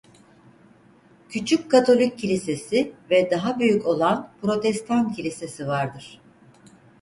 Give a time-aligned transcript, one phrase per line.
[1.29, 6.21] Küçük katolik kilisesi ve daha büyük olan protestan kilisesi vardır.